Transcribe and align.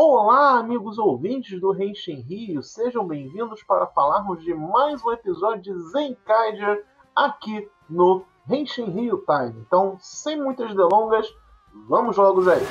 Olá, 0.00 0.60
amigos 0.60 0.96
ouvintes 0.96 1.60
do 1.60 1.72
Renshin 1.72 2.20
Rio, 2.20 2.62
sejam 2.62 3.04
bem-vindos 3.04 3.64
para 3.64 3.84
falarmos 3.84 4.40
de 4.44 4.54
mais 4.54 5.04
um 5.04 5.10
episódio 5.10 5.60
de 5.60 5.90
Zenkaiger 5.90 6.84
aqui 7.16 7.68
no 7.90 8.24
Renshin 8.46 8.90
Rio 8.90 9.24
Time. 9.26 9.60
Então, 9.66 9.96
sem 9.98 10.40
muitas 10.40 10.72
delongas, 10.72 11.26
vamos 11.88 12.16
logo, 12.16 12.44
gente! 12.44 12.64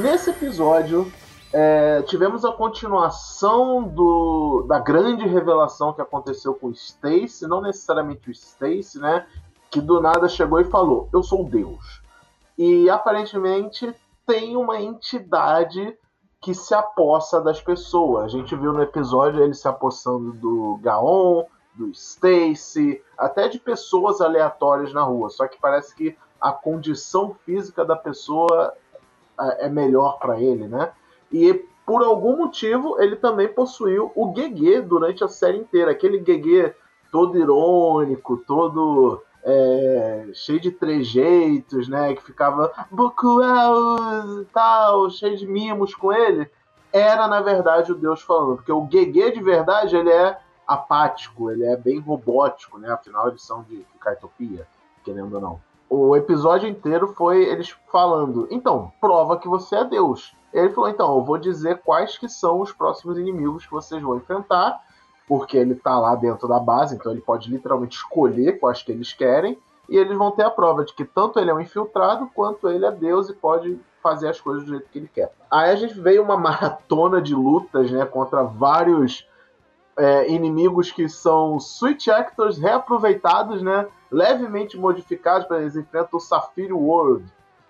Nesse 0.00 0.30
episódio, 0.30 1.12
é, 1.52 2.02
tivemos 2.02 2.44
a 2.44 2.52
continuação 2.52 3.82
do, 3.82 4.64
da 4.68 4.78
grande 4.78 5.26
revelação 5.26 5.92
que 5.92 6.00
aconteceu 6.00 6.54
com 6.54 6.68
o 6.68 6.72
Stacy, 6.72 7.48
não 7.48 7.60
necessariamente 7.60 8.28
o 8.28 8.32
Stacy, 8.32 9.00
né? 9.00 9.26
Que 9.74 9.80
do 9.80 10.00
nada 10.00 10.28
chegou 10.28 10.60
e 10.60 10.64
falou: 10.70 11.08
Eu 11.12 11.20
sou 11.20 11.42
Deus. 11.42 12.00
E 12.56 12.88
aparentemente 12.88 13.92
tem 14.24 14.56
uma 14.56 14.80
entidade 14.80 15.98
que 16.40 16.54
se 16.54 16.72
apossa 16.72 17.40
das 17.40 17.60
pessoas. 17.60 18.26
A 18.26 18.28
gente 18.28 18.54
viu 18.54 18.72
no 18.72 18.80
episódio 18.80 19.42
ele 19.42 19.52
se 19.52 19.66
apossando 19.66 20.32
do 20.32 20.78
Gaon, 20.80 21.42
do 21.74 21.88
Stacy, 21.88 23.02
até 23.18 23.48
de 23.48 23.58
pessoas 23.58 24.20
aleatórias 24.20 24.92
na 24.92 25.02
rua. 25.02 25.28
Só 25.28 25.48
que 25.48 25.60
parece 25.60 25.92
que 25.96 26.16
a 26.40 26.52
condição 26.52 27.34
física 27.44 27.84
da 27.84 27.96
pessoa 27.96 28.72
é, 29.40 29.66
é 29.66 29.68
melhor 29.68 30.20
para 30.20 30.40
ele, 30.40 30.68
né? 30.68 30.92
E 31.32 31.52
por 31.84 32.00
algum 32.04 32.36
motivo 32.36 33.02
ele 33.02 33.16
também 33.16 33.48
possuiu 33.48 34.12
o 34.14 34.32
Gegê 34.36 34.80
durante 34.80 35.24
a 35.24 35.28
série 35.28 35.58
inteira, 35.58 35.90
aquele 35.90 36.24
Gegê 36.24 36.72
todo 37.10 37.36
irônico, 37.36 38.36
todo 38.36 39.20
é, 39.44 40.30
cheio 40.32 40.60
de 40.60 40.70
trejeitos, 40.70 41.88
né? 41.88 42.14
Que 42.14 42.22
ficava 42.22 42.72
Bokuel 42.90 44.44
tal, 44.52 45.10
cheio 45.10 45.36
de 45.36 45.46
mimos 45.46 45.94
com 45.94 46.12
ele. 46.12 46.50
Era 46.92 47.28
na 47.28 47.40
verdade 47.40 47.92
o 47.92 47.96
Deus 47.96 48.22
falando, 48.22 48.56
porque 48.56 48.72
o 48.72 48.88
Gegê 48.90 49.30
de 49.32 49.42
verdade 49.42 49.96
ele 49.96 50.10
é 50.10 50.38
apático, 50.66 51.50
ele 51.50 51.64
é 51.64 51.76
bem 51.76 51.98
robótico, 51.98 52.78
né? 52.78 52.90
Afinal 52.90 53.28
eles 53.28 53.42
são 53.42 53.62
de 53.62 53.84
Kaitopia, 54.00 54.66
querendo 55.04 55.34
ou 55.34 55.40
não 55.40 55.60
o 55.94 56.16
episódio 56.16 56.68
inteiro 56.68 57.08
foi 57.08 57.44
eles 57.44 57.70
falando: 57.90 58.48
então, 58.50 58.92
prova 59.00 59.38
que 59.38 59.48
você 59.48 59.76
é 59.76 59.84
Deus. 59.84 60.34
Ele 60.52 60.70
falou: 60.70 60.90
então, 60.90 61.14
eu 61.16 61.24
vou 61.24 61.38
dizer 61.38 61.80
quais 61.84 62.18
que 62.18 62.28
são 62.28 62.60
os 62.60 62.72
próximos 62.72 63.18
inimigos 63.18 63.64
que 63.64 63.72
vocês 63.72 64.02
vão 64.02 64.16
enfrentar, 64.16 64.80
porque 65.26 65.56
ele 65.56 65.74
tá 65.74 65.98
lá 65.98 66.14
dentro 66.14 66.46
da 66.46 66.58
base, 66.58 66.94
então 66.94 67.12
ele 67.12 67.20
pode 67.20 67.50
literalmente 67.50 67.96
escolher 67.96 68.58
quais 68.58 68.82
que 68.82 68.92
eles 68.92 69.12
querem, 69.12 69.58
e 69.88 69.96
eles 69.96 70.16
vão 70.16 70.30
ter 70.30 70.42
a 70.42 70.50
prova 70.50 70.84
de 70.84 70.94
que 70.94 71.04
tanto 71.04 71.38
ele 71.38 71.50
é 71.50 71.54
um 71.54 71.60
infiltrado 71.60 72.28
quanto 72.34 72.68
ele 72.68 72.86
é 72.86 72.90
Deus 72.90 73.28
e 73.28 73.34
pode 73.34 73.78
fazer 74.02 74.28
as 74.28 74.40
coisas 74.40 74.64
do 74.64 74.70
jeito 74.70 74.88
que 74.90 74.98
ele 74.98 75.10
quer. 75.12 75.32
Aí 75.50 75.70
a 75.70 75.76
gente 75.76 75.98
veio 75.98 76.22
uma 76.22 76.36
maratona 76.38 77.20
de 77.20 77.34
lutas, 77.34 77.90
né, 77.90 78.04
contra 78.04 78.42
vários 78.42 79.26
é, 79.96 80.30
inimigos 80.30 80.90
que 80.90 81.08
são 81.08 81.58
switch 81.60 82.08
actors 82.08 82.58
reaproveitados, 82.58 83.62
né? 83.62 83.86
Levemente 84.10 84.76
modificados 84.76 85.46
para 85.46 85.60
eles 85.60 85.76
enfrentam 85.76 86.18
o 86.18 86.20
Sapphire 86.20 86.72
World, 86.72 87.24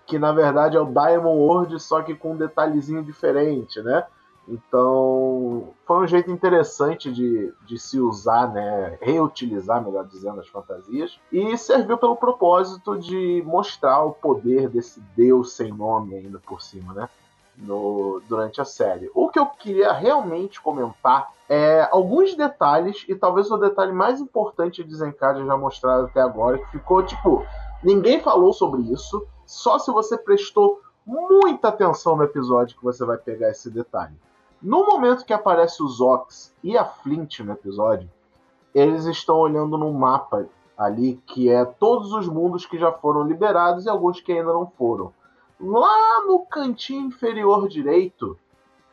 que 0.05 0.17
na 0.17 0.31
verdade 0.31 0.77
é 0.77 0.79
o 0.79 0.85
Diamond 0.85 1.37
World, 1.37 1.79
só 1.79 2.01
que 2.01 2.15
com 2.15 2.33
um 2.33 2.37
detalhezinho 2.37 3.03
diferente, 3.03 3.81
né? 3.81 4.05
Então, 4.47 5.69
foi 5.85 5.97
um 5.97 6.07
jeito 6.07 6.29
interessante 6.29 7.11
de, 7.11 7.51
de 7.65 7.79
se 7.79 7.99
usar, 7.99 8.53
né? 8.53 8.97
Reutilizar, 9.01 9.83
melhor 9.83 10.05
dizendo, 10.05 10.39
as 10.39 10.47
fantasias. 10.47 11.19
E 11.31 11.57
serviu 11.57 11.97
pelo 11.97 12.15
propósito 12.15 12.97
de 12.97 13.43
mostrar 13.45 14.03
o 14.03 14.11
poder 14.11 14.69
desse 14.69 14.99
deus 15.15 15.53
sem 15.53 15.71
nome 15.71 16.15
ainda 16.15 16.39
por 16.39 16.61
cima, 16.61 16.93
né? 16.93 17.09
no, 17.57 18.21
durante 18.27 18.59
a 18.59 18.65
série. 18.65 19.09
O 19.13 19.29
que 19.29 19.39
eu 19.39 19.45
queria 19.45 19.91
realmente 19.93 20.61
comentar 20.61 21.31
é 21.47 21.87
alguns 21.91 22.35
detalhes, 22.35 23.05
e 23.07 23.15
talvez 23.15 23.49
o 23.51 23.57
detalhe 23.57 23.91
mais 23.91 24.19
importante 24.19 24.83
de 24.83 24.95
Zenkaiger 24.95 25.45
já 25.45 25.57
mostrado 25.57 26.05
até 26.05 26.21
agora, 26.21 26.57
que 26.57 26.71
ficou 26.71 27.03
tipo. 27.03 27.45
Ninguém 27.83 28.19
falou 28.19 28.51
sobre 28.51 28.81
isso, 28.81 29.27
só 29.45 29.77
se 29.77 29.91
você 29.91 30.17
prestou 30.17 30.81
muita 31.05 31.67
atenção 31.67 32.15
no 32.15 32.23
episódio 32.23 32.75
que 32.75 32.83
você 32.83 33.05
vai 33.05 33.17
pegar 33.17 33.51
esse 33.51 33.69
detalhe. 33.69 34.15
No 34.61 34.85
momento 34.85 35.25
que 35.25 35.33
aparece 35.33 35.83
o 35.83 35.87
Zox 35.87 36.53
e 36.63 36.77
a 36.77 36.85
Flint 36.85 37.39
no 37.39 37.53
episódio, 37.53 38.09
eles 38.73 39.05
estão 39.05 39.37
olhando 39.37 39.77
no 39.77 39.93
mapa 39.93 40.47
ali 40.77 41.21
que 41.25 41.49
é 41.49 41.63
todos 41.63 42.11
os 42.11 42.27
mundos 42.27 42.65
que 42.65 42.77
já 42.77 42.91
foram 42.91 43.23
liberados 43.23 43.85
e 43.85 43.89
alguns 43.89 44.19
que 44.19 44.31
ainda 44.31 44.51
não 44.51 44.67
foram 44.67 45.13
lá 45.59 46.25
no 46.25 46.45
cantinho 46.45 47.07
inferior 47.07 47.67
direito, 47.67 48.37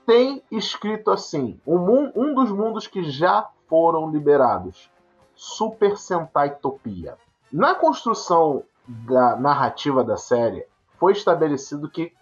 tem 0.06 0.42
escrito 0.50 1.10
assim: 1.10 1.60
um, 1.66 2.12
um 2.14 2.34
dos 2.34 2.50
mundos 2.50 2.86
que 2.86 3.04
já 3.04 3.48
foram 3.68 4.10
liberados. 4.10 4.90
Super 5.34 5.96
Sentai 5.96 6.54
Topia. 6.56 7.16
Na 7.50 7.74
construção 7.74 8.62
da 8.86 9.36
narrativa 9.36 10.04
da 10.04 10.16
série, 10.16 10.66
foi 10.98 11.12
estabelecido 11.12 11.90
que 11.90 12.12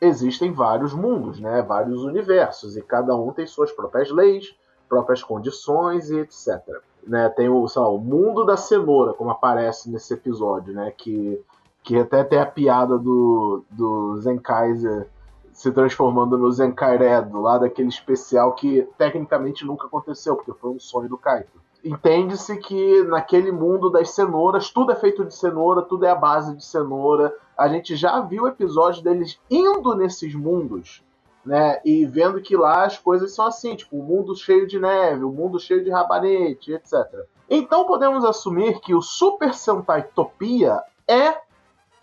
existem 0.00 0.52
vários 0.52 0.92
mundos, 0.92 1.40
né? 1.40 1.62
vários 1.62 2.02
universos, 2.02 2.76
e 2.76 2.82
cada 2.82 3.14
um 3.16 3.32
tem 3.32 3.46
suas 3.46 3.72
próprias 3.72 4.10
leis, 4.10 4.54
próprias 4.88 5.22
condições 5.22 6.10
e 6.10 6.18
etc. 6.18 6.60
Né? 7.06 7.28
Tem 7.30 7.48
o, 7.48 7.66
lá, 7.76 7.88
o 7.88 7.98
mundo 7.98 8.44
da 8.44 8.56
cenoura, 8.56 9.14
como 9.14 9.30
aparece 9.30 9.90
nesse 9.90 10.14
episódio, 10.14 10.74
né? 10.74 10.92
que 10.96 11.42
que 11.84 11.98
até 11.98 12.24
tem 12.24 12.38
a 12.38 12.46
piada 12.46 12.98
do, 12.98 13.62
do 13.70 14.18
Zenkaiser 14.18 15.06
se 15.52 15.70
transformando 15.70 16.36
no 16.36 16.50
Zenkairedo, 16.50 17.40
lá 17.40 17.58
daquele 17.58 17.88
especial 17.88 18.54
que 18.54 18.88
tecnicamente 18.96 19.64
nunca 19.64 19.86
aconteceu, 19.86 20.34
porque 20.34 20.52
foi 20.54 20.70
um 20.70 20.80
sonho 20.80 21.08
do 21.08 21.18
Kaito. 21.18 21.62
Entende-se 21.84 22.56
que 22.56 23.02
naquele 23.02 23.52
mundo 23.52 23.90
das 23.90 24.10
cenouras, 24.10 24.70
tudo 24.70 24.92
é 24.92 24.96
feito 24.96 25.22
de 25.22 25.34
cenoura, 25.34 25.82
tudo 25.82 26.06
é 26.06 26.10
a 26.10 26.14
base 26.14 26.56
de 26.56 26.64
cenoura. 26.64 27.34
A 27.58 27.68
gente 27.68 27.94
já 27.94 28.20
viu 28.20 28.48
episódios 28.48 29.02
deles 29.02 29.38
indo 29.50 29.94
nesses 29.94 30.34
mundos, 30.34 31.04
né? 31.44 31.80
E 31.84 32.06
vendo 32.06 32.40
que 32.40 32.56
lá 32.56 32.84
as 32.86 32.96
coisas 32.96 33.34
são 33.34 33.46
assim, 33.46 33.76
tipo, 33.76 33.96
o 33.96 34.00
um 34.00 34.02
mundo 34.02 34.34
cheio 34.34 34.66
de 34.66 34.78
neve, 34.78 35.24
o 35.24 35.28
um 35.28 35.32
mundo 35.32 35.60
cheio 35.60 35.84
de 35.84 35.90
rabanete, 35.90 36.72
etc. 36.72 37.26
Então 37.50 37.84
podemos 37.84 38.24
assumir 38.24 38.80
que 38.80 38.94
o 38.94 39.02
Super 39.02 39.52
Sentai 39.52 40.04
Topia 40.14 40.82
é 41.06 41.36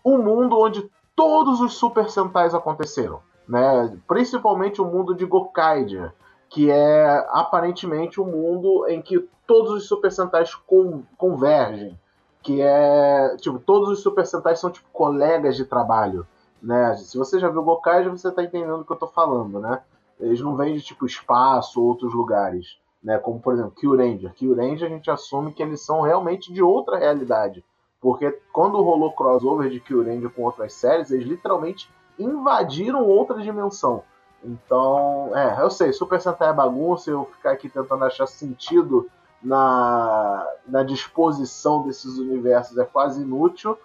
um 0.05 0.19
mundo 0.19 0.59
onde 0.59 0.87
todos 1.15 1.59
os 1.59 1.73
Super 1.73 2.07
Sentais 2.07 2.53
aconteceram, 2.53 3.19
né? 3.47 3.97
Principalmente 4.07 4.79
o 4.79 4.85
mundo 4.85 5.15
de 5.15 5.25
Gokaiger, 5.25 6.13
que 6.51 6.69
é 6.69 7.25
aparentemente 7.29 8.21
o 8.21 8.23
um 8.23 8.31
mundo 8.31 8.87
em 8.87 9.01
que 9.01 9.27
todos 9.47 9.71
os 9.71 9.87
Super 9.87 10.11
Sentais 10.11 10.53
con 10.53 11.01
convergem, 11.17 11.97
que 12.43 12.61
é 12.61 13.35
tipo 13.37 13.57
todos 13.57 13.89
os 13.89 14.01
Super 14.01 14.25
Sentais 14.27 14.59
são 14.59 14.69
tipo 14.69 14.87
colegas 14.93 15.55
de 15.55 15.65
trabalho, 15.65 16.27
né? 16.61 16.95
Se 16.97 17.17
você 17.17 17.39
já 17.39 17.49
viu 17.49 17.63
Gokaiger, 17.63 18.11
você 18.11 18.27
está 18.27 18.43
entendendo 18.43 18.81
o 18.81 18.85
que 18.85 18.91
eu 18.91 18.95
estou 18.95 19.09
falando, 19.09 19.59
né? 19.59 19.81
Eles 20.19 20.39
não 20.41 20.55
vêm 20.55 20.75
de 20.75 20.81
tipo 20.81 21.05
espaço 21.05 21.81
ou 21.81 21.87
outros 21.87 22.13
lugares, 22.13 22.77
né? 23.03 23.17
Como 23.17 23.39
por 23.39 23.53
exemplo, 23.53 23.71
Kyuranger. 23.71 24.33
Kyuranger 24.33 24.87
a 24.87 24.91
gente 24.91 25.09
assume 25.09 25.53
que 25.53 25.63
eles 25.63 25.81
são 25.83 26.01
realmente 26.01 26.53
de 26.53 26.61
outra 26.61 26.99
realidade 26.99 27.63
porque 28.01 28.31
quando 28.51 28.81
rolou 28.81 29.13
crossover 29.13 29.69
de 29.69 29.79
Kyuranger 29.79 30.31
com 30.31 30.41
outras 30.41 30.73
séries, 30.73 31.11
eles 31.11 31.27
literalmente 31.27 31.87
invadiram 32.17 33.07
outra 33.07 33.39
dimensão. 33.41 34.03
Então, 34.43 35.31
é, 35.35 35.61
eu 35.61 35.69
sei, 35.69 35.93
Super 35.93 36.19
Sentai 36.19 36.49
é 36.49 36.53
bagunça, 36.53 37.11
eu 37.11 37.25
ficar 37.25 37.51
aqui 37.51 37.69
tentando 37.69 38.03
achar 38.03 38.27
sentido 38.27 39.07
na, 39.41 40.47
na 40.67 40.83
disposição 40.83 41.83
desses 41.83 42.17
universos 42.17 42.77
é 42.77 42.85
quase 42.85 43.21
inútil. 43.21 43.77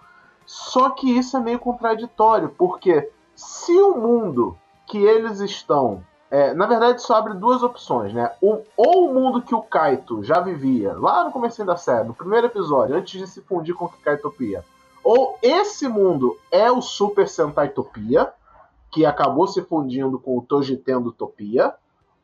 Só 0.45 0.91
que 0.91 1.17
isso 1.17 1.37
é 1.37 1.39
meio 1.39 1.59
contraditório, 1.59 2.49
porque 2.57 3.11
se 3.35 3.73
o 3.73 3.97
mundo 3.97 4.57
que 4.85 4.97
eles 4.97 5.39
estão 5.39 6.03
é, 6.29 6.53
na 6.53 6.65
verdade, 6.65 6.99
isso 6.99 7.13
abre 7.13 7.33
duas 7.35 7.63
opções, 7.63 8.13
né? 8.13 8.33
O, 8.41 8.61
ou 8.75 9.09
o 9.09 9.13
mundo 9.13 9.41
que 9.41 9.55
o 9.55 9.61
Kaito 9.61 10.21
já 10.23 10.41
vivia, 10.41 10.93
lá 10.93 11.23
no 11.23 11.31
começo 11.31 11.63
da 11.63 11.77
série, 11.77 12.05
no 12.05 12.13
primeiro 12.13 12.47
episódio, 12.47 12.97
antes 12.97 13.17
de 13.17 13.25
se 13.27 13.41
fundir 13.41 13.73
com 13.73 13.85
o 13.85 13.89
Kaitopia. 13.89 14.63
Ou 15.01 15.39
esse 15.41 15.87
mundo 15.87 16.37
é 16.51 16.69
o 16.69 16.81
Super 16.81 17.29
Sentai 17.29 17.69
Topia, 17.69 18.33
que 18.91 19.05
acabou 19.05 19.47
se 19.47 19.61
fundindo 19.61 20.19
com 20.19 20.37
o 20.37 20.41
Tojitendo 20.41 21.11
Topia. 21.11 21.73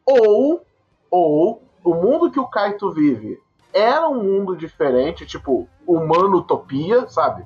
Ou, 0.06 0.66
ou 1.10 1.62
o 1.84 1.94
mundo 1.94 2.32
que 2.32 2.40
o 2.40 2.48
Kaito 2.48 2.92
vive 2.92 3.42
era 3.74 4.08
um 4.08 4.24
mundo 4.24 4.56
diferente, 4.56 5.26
tipo 5.26 5.68
humano 5.88 6.42
Topia, 6.44 7.08
sabe? 7.08 7.46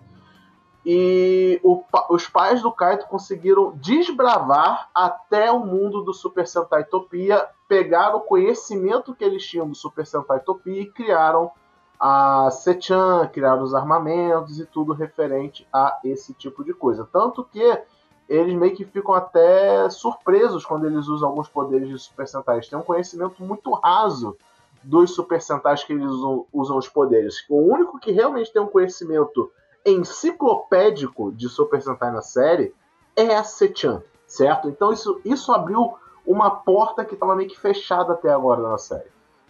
E 0.86 1.60
o, 1.64 1.84
os 2.10 2.28
pais 2.28 2.62
do 2.62 2.72
Kaito 2.72 3.08
conseguiram 3.08 3.74
desbravar 3.76 4.90
até 4.94 5.52
o 5.52 5.60
mundo 5.60 6.02
do 6.02 6.14
Super 6.14 6.48
Sentai 6.48 6.86
Topia, 6.86 7.46
pegaram 7.68 8.18
o 8.18 8.22
conhecimento 8.22 9.14
que 9.14 9.24
eles 9.24 9.46
tinham 9.46 9.68
do 9.68 9.76
Super 9.76 10.06
Sentai 10.06 10.40
Topia 10.40 10.82
e 10.82 10.86
criaram 10.86 11.52
a 12.00 12.50
Sechan, 12.52 13.28
criar 13.34 13.56
os 13.56 13.74
armamentos 13.74 14.60
e 14.60 14.66
tudo 14.66 14.94
referente 14.94 15.68
a 15.74 16.00
esse 16.04 16.34
tipo 16.34 16.64
de 16.64 16.74
coisa. 16.74 17.08
Tanto 17.12 17.44
que 17.44 17.82
eles 18.30 18.54
meio 18.54 18.76
que 18.76 18.86
ficam 18.86 19.14
até 19.14 19.90
surpresos 19.90 20.66
quando 20.66 20.86
eles 20.86 21.08
usam 21.08 21.30
alguns 21.30 21.48
poderes 21.48 21.88
de 21.88 21.98
Super 21.98 22.28
Sentai. 22.28 22.56
Eles 22.56 22.68
têm 22.68 22.78
um 22.78 22.84
conhecimento 22.84 23.42
muito 23.42 23.72
raso 23.74 24.36
dos 24.84 25.16
Super 25.16 25.42
Sentais 25.42 25.84
que 25.84 25.94
eles 25.94 26.06
usam, 26.06 26.46
usam 26.52 26.78
os 26.78 26.88
poderes. 26.88 27.46
O 27.50 27.62
único 27.62 28.00
que 28.00 28.12
realmente 28.12 28.52
tem 28.52 28.62
um 28.62 28.68
conhecimento 28.68 29.52
enciclopédico 29.86 31.32
de 31.32 31.48
Super 31.48 31.82
Sentai 31.82 32.12
na 32.12 32.22
série 32.22 32.74
é 33.16 33.36
a 33.36 33.44
Sechan, 33.44 34.04
certo? 34.26 34.68
Então 34.68 34.92
isso, 34.92 35.22
isso 35.24 35.52
abriu 35.52 35.96
uma 36.26 36.50
porta 36.50 37.06
que 37.06 37.14
estava 37.14 37.36
meio 37.36 37.50
que 37.50 37.58
fechada 37.58 38.14
até 38.14 38.30
agora 38.30 38.62
na 38.62 38.78
série. 38.78 39.10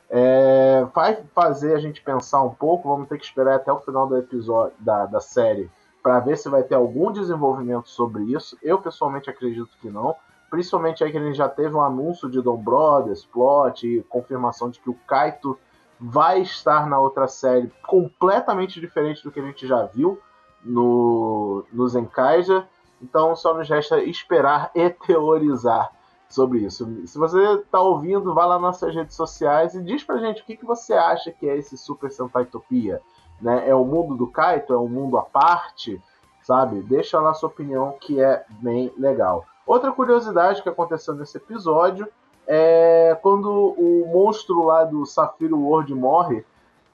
É, 0.09 0.85
vai 0.94 1.21
fazer 1.33 1.75
a 1.75 1.80
gente 1.80 2.01
pensar 2.01 2.41
um 2.41 2.53
pouco, 2.53 2.88
vamos 2.88 3.09
ter 3.09 3.18
que 3.18 3.25
esperar 3.25 3.56
até 3.56 3.71
o 3.71 3.80
final 3.80 4.07
do 4.07 4.15
episódio 4.18 4.73
da, 4.80 5.06
da 5.06 5.19
série 5.19 5.69
para 6.07 6.21
ver 6.21 6.38
se 6.38 6.48
vai 6.48 6.63
ter 6.63 6.74
algum 6.74 7.12
desenvolvimento 7.12 7.89
sobre 7.89 8.24
isso. 8.31 8.57
Eu 8.63 8.80
pessoalmente 8.80 9.30
acredito 9.30 9.68
que 9.81 9.89
não. 9.89 10.15
Principalmente 10.50 11.04
aí 11.04 11.12
que 11.12 11.19
gente 11.19 11.36
já 11.36 11.50
teve 11.50 11.75
um 11.75 11.81
anúncio 11.81 12.30
de 12.30 12.42
Dom 12.42 12.56
Brothers, 12.56 13.25
plot 13.25 13.86
e 13.86 14.01
confirmação 14.04 14.69
de 14.69 14.80
que 14.80 14.89
o 14.89 14.94
Kaito 15.06 15.59
vai 16.00 16.39
estar 16.39 16.88
na 16.88 16.98
outra 16.98 17.27
série 17.27 17.69
completamente 17.86 18.80
diferente 18.80 19.21
do 19.21 19.30
que 19.30 19.42
a 19.42 19.44
gente 19.44 19.68
já 19.68 19.83
viu 19.83 20.18
no, 20.63 21.65
no 21.74 21.86
Zenkaiser. 21.89 22.65
Então 23.01 23.36
só 23.36 23.54
nos 23.54 23.68
resta 23.68 24.01
esperar 24.01 24.71
e 24.74 24.89
teorizar 24.89 25.92
sobre 26.29 26.59
isso. 26.59 26.85
Se 27.06 27.18
você 27.18 27.41
está 27.56 27.79
ouvindo, 27.79 28.33
vá 28.33 28.45
lá 28.45 28.56
nas 28.56 28.62
nossas 28.62 28.94
redes 28.94 29.15
sociais 29.15 29.74
e 29.75 29.81
diz 29.81 30.03
pra 30.03 30.18
gente 30.18 30.41
o 30.41 30.45
que, 30.45 30.57
que 30.57 30.65
você 30.65 30.94
acha 30.94 31.31
que 31.31 31.47
é 31.47 31.57
esse 31.57 31.77
Super 31.77 32.12
Sentai 32.12 32.45
Topia. 32.45 33.01
Né? 33.41 33.68
É 33.69 33.75
o 33.75 33.85
mundo 33.85 34.15
do 34.15 34.27
Kaito? 34.27 34.74
É 34.74 34.77
um 34.77 34.88
mundo 34.88 35.18
à 35.18 35.24
parte? 35.24 36.01
Sabe? 36.41 36.81
Deixa 36.81 37.19
lá 37.19 37.33
sua 37.33 37.50
opinião 37.50 37.95
que 38.00 38.21
é 38.21 38.45
bem 38.50 38.91
legal. 38.97 39.45
Outra 39.65 39.91
curiosidade 39.91 40.63
que 40.63 40.69
aconteceu 40.69 41.13
nesse 41.13 41.38
episódio 41.38 42.07
é 42.47 43.18
quando 43.21 43.50
o 43.51 44.09
monstro 44.12 44.63
lá 44.63 44.85
do 44.85 45.06
Safiro 45.06 45.59
World 45.59 45.94
morre, 45.94 46.45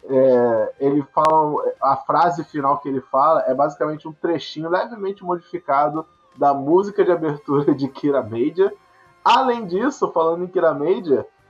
é, 0.06 0.74
ele 0.80 1.04
fala 1.14 1.64
a 1.82 1.96
frase 1.96 2.44
final 2.44 2.80
que 2.80 2.90
ele 2.90 3.00
fala 3.00 3.44
é 3.48 3.54
basicamente 3.54 4.08
um 4.08 4.12
trechinho 4.12 4.70
levemente 4.70 5.24
modificado 5.24 6.06
da 6.36 6.54
música 6.54 7.06
de 7.06 7.12
abertura 7.12 7.74
de 7.74 7.88
Kira 7.88 8.22
Major. 8.22 8.74
Além 9.24 9.66
disso, 9.66 10.12
falando 10.12 10.44
em 10.44 10.48
Kira 10.48 10.78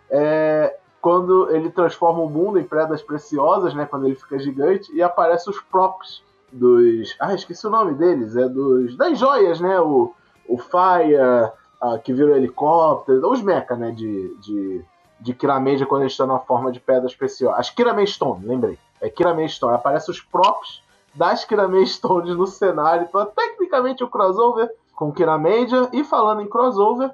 é, 0.10 0.78
quando 1.02 1.50
ele 1.52 1.70
transforma 1.70 2.22
o 2.22 2.30
mundo 2.30 2.60
em 2.60 2.64
pedras 2.64 3.02
preciosas, 3.02 3.74
né, 3.74 3.86
quando 3.86 4.06
ele 4.06 4.16
fica 4.16 4.38
gigante, 4.38 4.94
e 4.96 5.02
aparece 5.02 5.50
os 5.50 5.60
props 5.60 6.22
dos. 6.54 7.16
Ah, 7.20 7.34
esqueci 7.34 7.66
o 7.66 7.72
nome 7.72 7.96
deles, 7.96 8.36
é 8.36 8.48
dos. 8.48 8.96
das 8.96 9.18
joias, 9.18 9.60
né? 9.60 9.80
O, 9.82 10.14
o 10.48 10.58
Fire, 10.58 11.16
uh, 11.16 12.00
que 12.04 12.14
vira 12.14 12.38
helicóptero, 12.38 13.30
os 13.30 13.42
mecha, 13.42 13.76
né? 13.76 13.92
De, 13.92 14.36
de, 14.38 14.86
de 15.20 15.34
Kirameja 15.34 15.86
quando 15.86 16.04
eles 16.04 16.14
estão 16.14 16.28
na 16.28 16.40
forma 16.40 16.72
de 16.72 16.80
pedra 16.80 17.08
especial. 17.08 17.54
As 17.56 17.70
Kirame 17.70 18.06
Stone, 18.06 18.46
lembrei. 18.46 18.78
É 19.02 19.10
Kirame 19.10 19.48
Stone. 19.50 19.76
Aparece 19.76 20.12
os 20.12 20.22
props 20.22 20.82
das 21.14 21.44
Kirame 21.44 21.86
Stones 21.86 22.36
no 22.36 22.48
cenário. 22.48 23.08
Então, 23.10 23.22
é 23.22 23.26
tecnicamente, 23.26 24.04
o 24.04 24.08
crossover 24.08 24.72
com 24.96 25.12
Kirameja. 25.12 25.90
E 25.92 26.04
falando 26.04 26.42
em 26.42 26.48
crossover, 26.48 27.12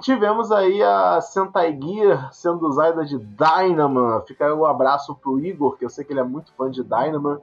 tivemos 0.00 0.50
aí 0.52 0.82
a 0.82 1.20
Sentai 1.20 1.78
Gear 1.80 2.32
sendo 2.32 2.66
usada 2.66 3.04
de 3.04 3.18
Dynaman. 3.18 4.22
Fica 4.26 4.46
aí 4.46 4.52
um 4.52 4.64
abraço 4.64 5.14
pro 5.14 5.38
Igor, 5.38 5.76
que 5.76 5.84
eu 5.84 5.90
sei 5.90 6.04
que 6.04 6.12
ele 6.12 6.20
é 6.20 6.24
muito 6.24 6.52
fã 6.52 6.70
de 6.70 6.82
Dynaman. 6.82 7.40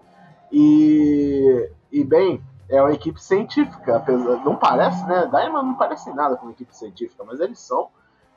E, 0.51 1.69
e 1.91 2.03
bem, 2.03 2.41
é 2.69 2.81
uma 2.81 2.93
equipe 2.93 3.21
científica, 3.21 3.97
apesar, 3.97 4.43
não 4.43 4.55
parece, 4.55 5.05
né? 5.07 5.27
Daima 5.27 5.61
não 5.61 5.75
parece 5.75 6.11
nada 6.13 6.35
com 6.35 6.49
equipe 6.49 6.75
científica, 6.75 7.23
mas 7.25 7.39
eles 7.39 7.59
são. 7.59 7.89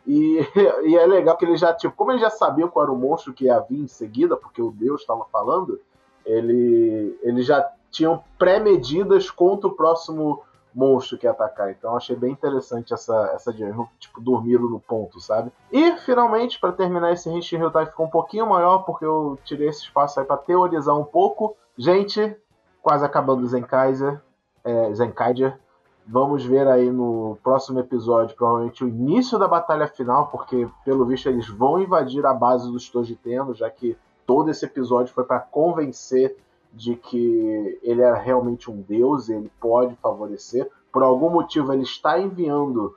E, 0.07 0.41
e, 0.85 0.97
é 0.97 1.07
legal 1.07 1.37
que 1.37 1.45
eles 1.45 1.61
já, 1.61 1.73
tipo, 1.73 1.95
como 1.95 2.13
eles 2.13 2.21
já 2.21 2.31
sabiam 2.31 2.69
qual 2.69 2.85
era 2.85 2.93
o 2.93 2.99
monstro 2.99 3.33
que 3.33 3.45
ia 3.45 3.61
vir 3.61 3.81
em 3.81 3.89
seguida, 3.89 4.37
porque 4.37 4.61
o 4.61 4.71
Deus 4.71 5.01
estava 5.01 5.25
falando, 5.31 5.81
ele, 6.25 7.19
eles 7.23 7.47
já 7.47 7.67
tinham 7.91 8.23
pré-medidas 8.39 9.31
contra 9.31 9.69
o 9.69 9.75
próximo 9.75 10.43
monstro 10.79 11.19
que 11.19 11.27
atacar. 11.27 11.73
Então 11.73 11.97
achei 11.97 12.15
bem 12.15 12.31
interessante 12.31 12.95
essa, 12.95 13.33
essa 13.35 13.53
tipo, 13.53 14.21
dormiram 14.21 14.71
no 14.71 14.79
ponto, 14.79 15.21
sabe? 15.21 15.51
E 15.73 15.97
finalmente, 15.97 16.61
para 16.61 16.73
terminar 16.73 17.13
esse 17.13 17.29
Henshin 17.29 17.57
Hyutai 17.57 17.87
ficou 17.87 18.07
um 18.07 18.11
pouquinho 18.11 18.47
maior, 18.47 18.79
porque 18.85 19.05
eu 19.05 19.37
tirei 19.45 19.69
esse 19.69 19.83
espaço 19.83 20.21
aí 20.21 20.27
para 20.27 20.37
teorizar 20.37 20.97
um 20.97 21.05
pouco. 21.05 21.57
Gente, 21.77 22.37
quase 22.81 23.05
acabando 23.05 23.43
o 23.43 23.47
Zenkaiser, 23.49 24.21
é, 24.63 24.95
Zenkaiser. 24.95 25.59
Vamos 26.07 26.45
ver 26.45 26.67
aí 26.69 26.91
no 26.91 27.37
próximo 27.43 27.81
episódio, 27.81 28.35
provavelmente 28.35 28.83
o 28.83 28.89
início 28.89 29.39
da 29.39 29.47
batalha 29.47 29.87
final, 29.89 30.29
porque 30.29 30.67
pelo 30.85 31.05
visto 31.05 31.29
eles 31.29 31.47
vão 31.49 31.83
invadir 31.83 32.25
a 32.25 32.33
base 32.33 32.71
dos 32.71 32.89
Tojiteno, 32.89 33.53
já 33.53 33.69
que 33.69 33.95
todo 34.25 34.49
esse 34.49 34.65
episódio 34.65 35.13
foi 35.13 35.25
para 35.25 35.41
convencer 35.41 36.39
de 36.73 36.95
que 36.97 37.79
ele 37.83 38.03
é 38.03 38.13
realmente 38.15 38.71
um 38.71 38.81
deus 38.81 39.29
ele 39.29 39.51
pode 39.61 39.95
favorecer. 39.97 40.71
Por 40.93 41.03
algum 41.03 41.31
motivo 41.31 41.73
ele 41.73 41.83
está 41.83 42.19
enviando 42.19 42.97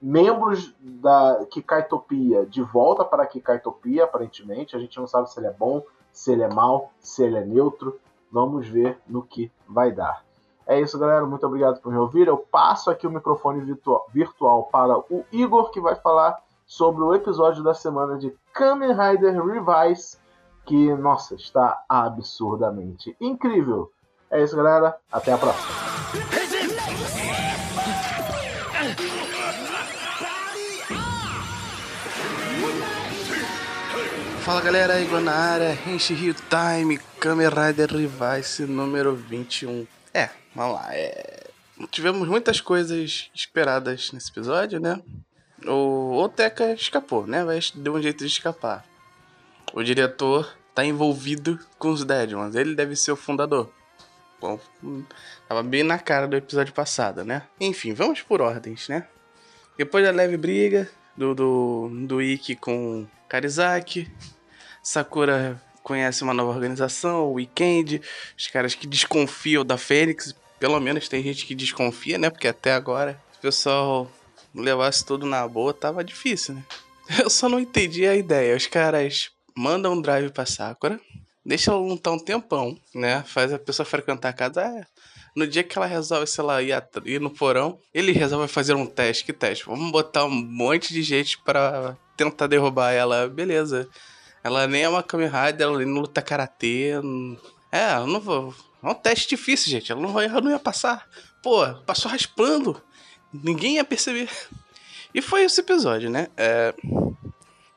membros 0.00 0.74
da 0.80 1.46
Kikaitopia 1.50 2.44
de 2.46 2.62
volta 2.62 3.04
para 3.04 3.22
a 3.22 3.26
Kikaitopia, 3.26 4.04
aparentemente. 4.04 4.74
A 4.74 4.78
gente 4.78 4.98
não 4.98 5.06
sabe 5.06 5.30
se 5.30 5.38
ele 5.38 5.46
é 5.46 5.52
bom, 5.52 5.82
se 6.12 6.32
ele 6.32 6.42
é 6.42 6.52
mal, 6.52 6.90
se 6.98 7.22
ele 7.22 7.36
é 7.36 7.44
neutro. 7.44 7.98
Vamos 8.30 8.66
ver 8.66 8.98
no 9.06 9.22
que 9.22 9.52
vai 9.68 9.92
dar. 9.92 10.24
É 10.66 10.80
isso, 10.80 10.98
galera. 10.98 11.26
Muito 11.26 11.46
obrigado 11.46 11.80
por 11.80 11.92
me 11.92 11.98
ouvir. 11.98 12.26
Eu 12.26 12.38
passo 12.38 12.90
aqui 12.90 13.06
o 13.06 13.10
microfone 13.10 13.60
virtual, 13.60 14.06
virtual 14.12 14.64
para 14.64 14.98
o 14.98 15.24
Igor, 15.30 15.70
que 15.70 15.80
vai 15.80 15.94
falar 15.94 16.38
sobre 16.66 17.02
o 17.02 17.14
episódio 17.14 17.62
da 17.62 17.74
semana 17.74 18.16
de 18.16 18.34
Kamen 18.54 18.92
Rider 18.92 19.34
Revise, 19.44 20.16
que, 20.66 20.94
nossa, 20.94 21.34
está 21.34 21.84
absurdamente 21.88 23.16
incrível. 23.20 23.90
É 24.30 24.42
isso, 24.42 24.56
galera. 24.56 24.96
Até 25.10 25.32
a 25.32 25.38
próxima. 25.38 25.82
Fala 34.42 34.60
galera, 34.60 35.00
Igor 35.00 35.20
na 35.20 35.32
área, 35.32 35.78
Enche 35.86 36.14
Rio 36.14 36.34
Time, 36.34 36.98
Kamen 37.20 37.48
Rider 37.48 37.88
Revice 37.88 38.64
número 38.66 39.14
21. 39.14 39.86
É, 40.12 40.30
vamos 40.52 40.74
lá, 40.74 40.88
é... 40.90 41.46
tivemos 41.92 42.26
muitas 42.26 42.60
coisas 42.60 43.30
esperadas 43.32 44.10
nesse 44.12 44.30
episódio, 44.32 44.80
né? 44.80 45.00
O, 45.64 46.20
o 46.20 46.28
Teca 46.28 46.72
escapou, 46.72 47.24
né? 47.24 47.44
Vai 47.44 47.60
deu 47.76 47.94
um 47.94 48.02
jeito 48.02 48.18
de 48.18 48.26
escapar. 48.26 48.84
O 49.72 49.80
diretor 49.80 50.52
tá 50.74 50.84
envolvido 50.84 51.58
com 51.78 51.90
os 51.90 52.04
Deadmans, 52.04 52.54
ele 52.54 52.74
deve 52.74 52.96
ser 52.96 53.12
o 53.12 53.16
fundador. 53.16 53.70
Bom, 54.40 54.58
tava 55.48 55.62
bem 55.62 55.82
na 55.82 55.98
cara 55.98 56.26
do 56.26 56.36
episódio 56.36 56.72
passado, 56.72 57.24
né? 57.24 57.42
Enfim, 57.60 57.94
vamos 57.94 58.22
por 58.22 58.40
ordens, 58.40 58.88
né? 58.88 59.06
Depois 59.78 60.04
da 60.04 60.10
leve 60.10 60.36
briga 60.36 60.90
do, 61.16 61.34
do, 61.34 61.90
do 62.06 62.20
Ikki 62.20 62.56
com 62.56 63.06
Karizaki. 63.28 64.10
Sakura 64.82 65.62
conhece 65.82 66.24
uma 66.24 66.34
nova 66.34 66.50
organização, 66.50 67.26
o 67.26 67.34
Weekend, 67.34 68.00
os 68.36 68.48
caras 68.48 68.74
que 68.74 68.86
desconfiam 68.86 69.64
da 69.64 69.78
Fênix, 69.78 70.34
pelo 70.58 70.80
menos 70.80 71.08
tem 71.08 71.22
gente 71.22 71.46
que 71.46 71.54
desconfia, 71.54 72.18
né? 72.18 72.30
Porque 72.30 72.48
até 72.48 72.72
agora 72.72 73.20
o 73.38 73.40
pessoal 73.40 74.10
levasse 74.54 75.04
tudo 75.04 75.24
na 75.24 75.46
boa, 75.46 75.72
tava 75.72 76.02
difícil, 76.04 76.54
né? 76.54 76.64
Eu 77.22 77.30
só 77.30 77.48
não 77.48 77.60
entendi 77.60 78.06
a 78.06 78.14
ideia. 78.14 78.56
Os 78.56 78.66
caras 78.66 79.30
mandam 79.56 79.94
um 79.94 80.00
drive 80.00 80.30
pra 80.30 80.46
Sakura, 80.46 81.00
deixa 81.44 81.70
ela 81.70 81.80
lutar 81.80 82.12
um 82.12 82.18
tempão, 82.18 82.78
né? 82.94 83.22
Faz 83.26 83.52
a 83.52 83.58
pessoa 83.58 83.86
frequentar 83.86 84.30
a 84.30 84.32
casa. 84.32 84.62
É, 84.62 84.86
no 85.34 85.46
dia 85.46 85.64
que 85.64 85.76
ela 85.76 85.86
resolve, 85.86 86.26
sei 86.26 86.44
lá, 86.44 86.62
ir, 86.62 86.74
ir 87.04 87.20
no 87.20 87.30
porão, 87.30 87.78
ele 87.92 88.12
resolve 88.12 88.48
fazer 88.48 88.74
um 88.74 88.86
teste. 88.86 89.24
Que 89.24 89.32
teste? 89.32 89.64
Vamos 89.64 89.90
botar 89.90 90.24
um 90.24 90.30
monte 90.30 90.92
de 90.92 91.02
gente 91.02 91.38
para 91.38 91.96
tentar 92.16 92.46
derrubar 92.46 92.92
ela. 92.92 93.28
Beleza. 93.28 93.88
Ela 94.44 94.66
nem 94.66 94.82
é 94.82 94.88
uma 94.88 95.02
Kamen 95.02 95.28
Rider, 95.28 95.66
ela 95.66 95.78
nem 95.78 95.86
luta 95.86 96.20
karatê. 96.20 96.92
É, 97.70 97.94
eu 97.94 98.06
não 98.06 98.20
vou. 98.20 98.54
É 98.82 98.88
um 98.88 98.94
teste 98.94 99.28
difícil, 99.28 99.70
gente. 99.70 99.92
Ela 99.92 100.00
não, 100.00 100.12
vai, 100.12 100.26
ela 100.26 100.40
não 100.40 100.50
ia 100.50 100.58
passar. 100.58 101.08
Pô, 101.42 101.66
passou 101.86 102.10
raspando. 102.10 102.80
Ninguém 103.32 103.76
ia 103.76 103.84
perceber. 103.84 104.28
E 105.14 105.22
foi 105.22 105.44
esse 105.44 105.60
episódio, 105.60 106.10
né? 106.10 106.28
É, 106.36 106.74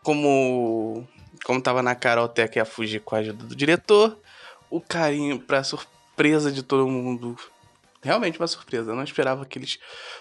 como, 0.02 1.08
como 1.46 1.62
tava 1.62 1.84
na 1.84 1.94
cara, 1.94 2.24
o 2.24 2.28
Teca 2.28 2.58
ia 2.58 2.66
fugir 2.66 3.00
com 3.02 3.16
a 3.16 3.20
ajuda 3.20 3.46
do 3.46 3.56
diretor. 3.56 4.20
O 4.68 4.82
carinho, 4.82 5.40
pra 5.40 5.64
surpresa 5.64 6.52
de 6.52 6.64
todo 6.64 6.88
mundo, 6.88 7.38
realmente 8.02 8.40
uma 8.40 8.48
surpresa. 8.48 8.92
Eu 8.92 8.96
não 8.96 9.04
esperava 9.04 9.46
que 9.46 9.60
eles 9.60 9.78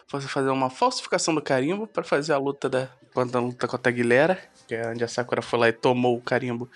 fossem 0.06 0.28
fazer 0.28 0.50
uma 0.50 0.68
falsificação 0.68 1.34
do 1.34 1.40
carimbo 1.40 1.86
para 1.86 2.04
fazer 2.04 2.34
a 2.34 2.38
luta 2.38 2.68
da. 2.68 2.90
Quando 3.14 3.34
a 3.36 3.40
luta 3.40 3.66
com 3.66 3.74
a 3.74 3.78
Taguilera, 3.78 4.38
que 4.68 4.74
é 4.74 4.86
onde 4.88 5.02
a 5.02 5.08
Sakura 5.08 5.40
foi 5.40 5.58
lá 5.58 5.68
e 5.68 5.72
tomou 5.72 6.14
o 6.14 6.20
carimbo. 6.20 6.68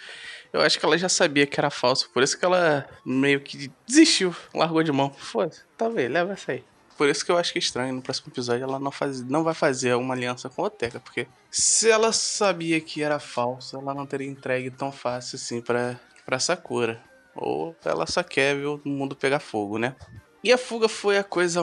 Eu 0.51 0.63
acho 0.63 0.79
que 0.79 0.87
ela 0.87 0.97
já 0.97 1.11
sabia 1.11 1.47
que 1.47 1.61
era 1.61 1.69
falso, 1.69 2.09
por 2.11 2.23
isso 2.23 2.39
que 2.39 2.45
ela 2.45 2.89
meio 3.05 3.41
que 3.41 3.71
desistiu, 3.87 4.35
largou 4.55 4.83
de 4.83 4.93
mão. 4.93 5.11
Foda-se, 5.11 5.63
tá 5.77 5.89
leva 5.89 6.33
essa 6.33 6.53
aí. 6.53 6.65
Por 6.99 7.09
isso 7.09 7.25
que 7.25 7.31
eu 7.31 7.39
acho 7.39 7.53
que 7.53 7.61
é 7.61 7.63
estranho 7.63 7.95
no 7.95 8.03
próximo 8.03 8.33
episódio 8.33 8.65
ela 8.65 8.81
não, 8.81 8.91
faz, 8.91 9.23
não 9.23 9.45
vai 9.45 9.55
fazer 9.55 9.95
uma 9.95 10.15
aliança 10.15 10.49
com 10.49 10.63
a 10.63 10.67
Oteka, 10.67 10.99
porque 10.99 11.29
se 11.49 11.89
ela 11.89 12.13
sabia 12.13 12.81
que 12.81 13.05
era 13.05 13.21
falso, 13.21 13.77
ela 13.77 13.95
não 13.95 14.05
teria 14.05 14.27
entregue 14.27 14.69
tão 14.69 14.91
fácil 14.91 15.37
assim 15.37 15.61
pra, 15.61 15.99
pra 16.27 16.41
Sakura. 16.41 17.01
Ou 17.37 17.77
ela 17.85 18.05
só 18.05 18.21
quer 18.25 18.57
ver 18.57 18.67
o 18.67 18.81
mundo 18.85 19.15
pegar 19.15 19.39
fogo, 19.39 19.79
né? 19.79 19.95
E 20.43 20.53
a 20.53 20.59
fuga 20.59 20.89
foi 20.89 21.17
a 21.17 21.23
coisa 21.23 21.63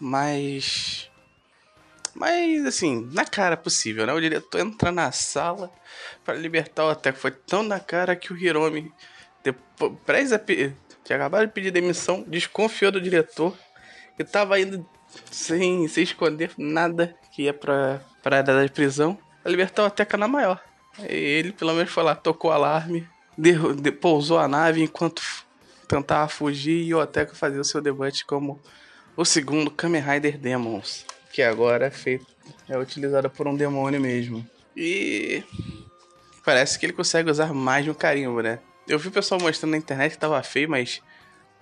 mais. 0.00 1.08
mais 2.12 2.66
assim, 2.66 3.08
na 3.12 3.24
cara 3.24 3.56
possível, 3.56 4.04
né? 4.04 4.12
O 4.12 4.20
diretor 4.20 4.58
entra 4.58 4.90
na 4.90 5.12
sala 5.12 5.70
para 6.24 6.34
libertar 6.34 6.86
o 6.86 6.90
Oteka. 6.90 7.16
Foi 7.16 7.30
tão 7.30 7.62
na 7.62 7.78
cara 7.78 8.16
que 8.16 8.32
o 8.32 8.36
Hiromi, 8.36 8.92
depois, 9.44 9.92
prestes 10.04 10.32
a, 10.32 10.38
tinha 10.40 11.16
acabado 11.16 11.46
de 11.46 11.52
pedir 11.52 11.70
demissão, 11.70 12.24
desconfiou 12.26 12.90
do 12.90 13.00
diretor 13.00 13.56
que 14.16 14.24
tava 14.24 14.58
indo 14.60 14.86
sem, 15.30 15.86
sem 15.88 16.04
esconder 16.04 16.52
nada 16.56 17.14
que 17.32 17.42
ia 17.42 17.54
pra, 17.54 18.00
pra 18.22 18.38
área 18.38 18.54
da 18.54 18.68
prisão. 18.68 19.18
A 19.44 19.48
libertar 19.48 19.84
o 19.84 19.90
Teca 19.90 20.16
na 20.16 20.26
maior. 20.26 20.60
Ele, 21.00 21.52
pelo 21.52 21.74
menos, 21.74 21.90
foi 21.90 22.02
lá, 22.02 22.14
tocou 22.14 22.50
o 22.50 22.54
alarme, 22.54 23.06
de, 23.36 23.52
de, 23.74 23.92
pousou 23.92 24.38
a 24.38 24.48
nave 24.48 24.82
enquanto 24.82 25.22
tentava 25.86 26.28
fugir 26.28 26.84
e 26.84 26.94
o 26.94 26.98
Oteca 26.98 27.34
fazia 27.34 27.60
o 27.60 27.64
seu 27.64 27.80
debate 27.80 28.24
como 28.24 28.60
o 29.16 29.24
segundo 29.24 29.70
Kamen 29.70 30.02
Rider 30.02 30.38
Demons, 30.38 31.04
que 31.32 31.42
agora 31.42 31.86
é 31.86 31.90
feito, 31.90 32.26
é 32.68 32.76
utilizado 32.78 33.30
por 33.30 33.46
um 33.46 33.54
demônio 33.54 34.00
mesmo. 34.00 34.44
E 34.76 35.42
parece 36.44 36.78
que 36.78 36.86
ele 36.86 36.92
consegue 36.92 37.30
usar 37.30 37.52
mais 37.52 37.86
um 37.86 37.94
carimbo, 37.94 38.40
né? 38.40 38.58
Eu 38.88 38.98
vi 38.98 39.08
o 39.08 39.12
pessoal 39.12 39.40
mostrando 39.40 39.72
na 39.72 39.78
internet 39.78 40.12
que 40.12 40.18
tava 40.18 40.42
feio, 40.42 40.68
mas 40.68 41.02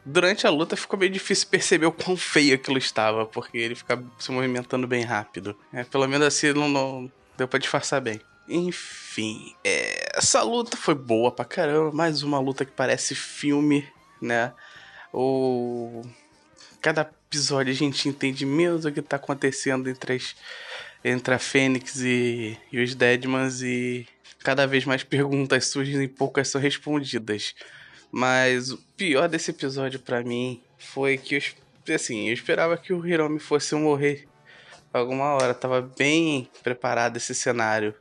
Durante 0.04 0.46
a 0.46 0.50
luta 0.50 0.76
ficou 0.76 0.98
meio 0.98 1.10
difícil 1.10 1.48
perceber 1.48 1.86
o 1.86 1.92
quão 1.92 2.16
feio 2.16 2.54
aquilo 2.54 2.76
estava, 2.76 3.24
porque 3.24 3.56
ele 3.56 3.74
fica 3.74 4.02
se 4.18 4.30
movimentando 4.30 4.86
bem 4.86 5.02
rápido. 5.02 5.56
É, 5.72 5.82
pelo 5.84 6.06
menos 6.06 6.26
assim 6.26 6.52
não, 6.52 6.68
não 6.68 7.12
deu 7.36 7.48
pra 7.48 7.58
disfarçar 7.58 8.00
bem. 8.00 8.20
Enfim, 8.46 9.54
é, 9.64 10.18
essa 10.18 10.42
luta 10.42 10.76
foi 10.76 10.94
boa 10.94 11.32
pra 11.32 11.44
caramba. 11.44 11.90
Mais 11.92 12.22
uma 12.22 12.38
luta 12.38 12.64
que 12.64 12.72
parece 12.72 13.14
filme, 13.14 13.88
né? 14.20 14.52
O... 15.12 16.02
Cada 16.82 17.10
episódio 17.28 17.72
a 17.72 17.76
gente 17.76 18.06
entende 18.06 18.44
menos 18.44 18.84
o 18.84 18.92
que 18.92 19.00
tá 19.00 19.16
acontecendo 19.16 19.88
entre, 19.88 20.14
as, 20.14 20.36
entre 21.02 21.34
a 21.34 21.38
Fênix 21.38 22.00
e, 22.00 22.58
e 22.70 22.82
os 22.82 22.94
Deadmans 22.94 23.62
e 23.62 24.06
cada 24.40 24.66
vez 24.66 24.84
mais 24.84 25.02
perguntas 25.02 25.68
surgem 25.68 26.02
e 26.02 26.08
poucas 26.08 26.48
são 26.48 26.60
respondidas. 26.60 27.54
Mas 28.16 28.70
o 28.70 28.78
pior 28.96 29.28
desse 29.28 29.50
episódio 29.50 29.98
para 29.98 30.22
mim 30.22 30.62
foi 30.78 31.18
que 31.18 31.34
eu, 31.34 31.92
assim, 31.92 32.28
eu 32.28 32.32
esperava 32.32 32.76
que 32.76 32.92
o 32.92 33.04
Hiromi 33.04 33.40
fosse 33.40 33.74
morrer 33.74 34.28
alguma 34.92 35.34
hora. 35.34 35.52
Tava 35.52 35.82
bem 35.82 36.48
preparado 36.62 37.16
esse 37.16 37.34
cenário. 37.34 37.92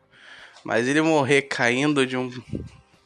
Mas 0.63 0.87
ele 0.87 1.01
morrer 1.01 1.41
caindo 1.41 2.05
de 2.05 2.15
um, 2.15 2.31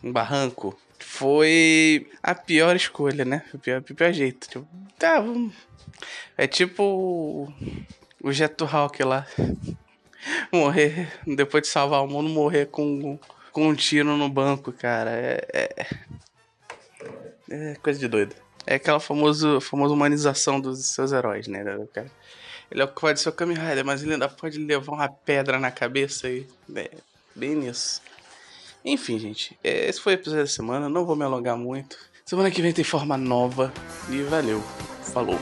um 0.03 0.11
barranco 0.11 0.77
foi 0.99 2.09
a 2.21 2.35
pior 2.35 2.75
escolha, 2.75 3.23
né? 3.23 3.41
O 3.53 3.57
pior, 3.57 3.79
o 3.79 3.95
pior 3.95 4.11
jeito. 4.11 4.49
Tipo, 4.49 4.67
tá. 4.99 5.23
É 6.37 6.45
tipo 6.45 7.49
o 8.21 8.33
Jeto 8.33 8.65
Hawk 8.65 9.01
lá. 9.01 9.25
Morrer, 10.51 11.07
depois 11.25 11.63
de 11.63 11.69
salvar 11.69 12.03
o 12.03 12.07
mundo, 12.07 12.27
morrer 12.27 12.65
com, 12.65 13.17
com 13.53 13.69
um 13.69 13.73
tiro 13.73 14.17
no 14.17 14.27
banco, 14.27 14.73
cara. 14.73 15.11
É, 15.11 15.47
é, 15.53 15.87
é 17.49 17.75
coisa 17.81 17.99
de 17.99 18.07
doido. 18.07 18.35
É 18.65 18.75
aquela 18.75 18.99
famoso, 18.99 19.61
famosa 19.61 19.93
humanização 19.93 20.59
dos 20.59 20.85
seus 20.87 21.11
heróis, 21.11 21.47
né? 21.47 21.63
Cara? 21.93 22.11
Ele 22.69 22.81
é 22.81 22.83
o 22.83 22.87
que 22.87 22.99
pode 22.99 23.19
ser 23.19 23.29
o 23.29 23.31
Kamen 23.31 23.57
Rider, 23.57 23.85
mas 23.85 24.03
ele 24.03 24.13
ainda 24.13 24.27
pode 24.27 24.57
levar 24.57 24.91
uma 24.91 25.07
pedra 25.07 25.59
na 25.59 25.71
cabeça 25.71 26.29
e. 26.29 26.45
É, 26.75 26.91
bem 27.33 27.55
nisso. 27.55 28.01
Enfim, 28.83 29.17
gente. 29.19 29.57
É, 29.63 29.87
esse 29.87 29.99
foi 29.99 30.13
o 30.13 30.15
episódio 30.15 30.43
da 30.43 30.49
semana. 30.49 30.89
Não 30.89 31.05
vou 31.05 31.15
me 31.15 31.23
alongar 31.23 31.57
muito. 31.57 31.97
Semana 32.25 32.51
que 32.51 32.61
vem 32.61 32.73
tem 32.73 32.83
forma 32.83 33.17
nova. 33.17 33.71
E 34.09 34.21
valeu. 34.23 34.61
Falou. 35.13 35.39